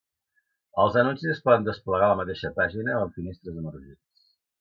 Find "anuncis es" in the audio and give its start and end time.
1.01-1.41